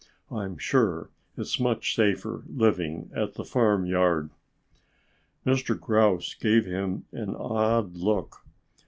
"I'm 0.31 0.57
sure 0.57 1.11
it's 1.37 1.59
much 1.59 1.93
safer 1.93 2.43
living 2.47 3.11
at 3.15 3.35
the 3.35 3.45
farmyard." 3.45 4.31
Mr. 5.45 5.79
Grouse 5.79 6.33
gave 6.33 6.65
him 6.65 7.05
an 7.11 7.35
odd 7.35 7.95
look. 7.95 8.37